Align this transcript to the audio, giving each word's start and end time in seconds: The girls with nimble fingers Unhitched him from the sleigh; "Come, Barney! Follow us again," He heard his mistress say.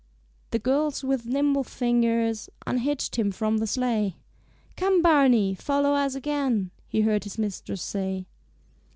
The 0.49 0.57
girls 0.57 1.03
with 1.03 1.27
nimble 1.27 1.63
fingers 1.63 2.49
Unhitched 2.65 3.17
him 3.19 3.31
from 3.31 3.59
the 3.59 3.67
sleigh; 3.67 4.15
"Come, 4.75 5.03
Barney! 5.03 5.53
Follow 5.53 5.93
us 5.93 6.15
again," 6.15 6.71
He 6.87 7.01
heard 7.01 7.23
his 7.23 7.37
mistress 7.37 7.83
say. 7.83 8.25